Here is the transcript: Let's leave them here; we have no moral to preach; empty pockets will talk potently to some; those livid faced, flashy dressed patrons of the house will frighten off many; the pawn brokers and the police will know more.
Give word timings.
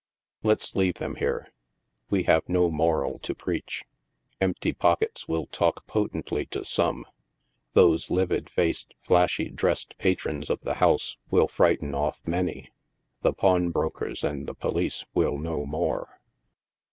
Let's 0.41 0.75
leave 0.75 0.95
them 0.95 1.17
here; 1.17 1.53
we 2.09 2.23
have 2.23 2.49
no 2.49 2.71
moral 2.71 3.19
to 3.19 3.35
preach; 3.35 3.85
empty 4.41 4.73
pockets 4.73 5.27
will 5.27 5.45
talk 5.45 5.85
potently 5.85 6.47
to 6.47 6.65
some; 6.65 7.05
those 7.73 8.09
livid 8.09 8.49
faced, 8.49 8.95
flashy 9.03 9.49
dressed 9.51 9.95
patrons 9.99 10.49
of 10.49 10.61
the 10.61 10.73
house 10.81 11.17
will 11.29 11.47
frighten 11.47 11.93
off 11.93 12.19
many; 12.25 12.71
the 13.19 13.31
pawn 13.31 13.69
brokers 13.69 14.23
and 14.23 14.47
the 14.47 14.55
police 14.55 15.05
will 15.13 15.37
know 15.37 15.67
more. 15.67 16.19